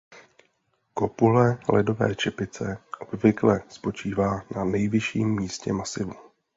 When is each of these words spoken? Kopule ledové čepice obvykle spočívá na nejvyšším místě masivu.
Kopule 0.93 1.59
ledové 1.69 2.15
čepice 2.15 2.77
obvykle 2.99 3.63
spočívá 3.69 4.41
na 4.55 4.63
nejvyšším 4.65 5.35
místě 5.35 5.73
masivu. 5.73 6.13